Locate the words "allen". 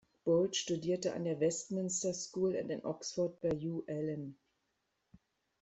3.87-4.35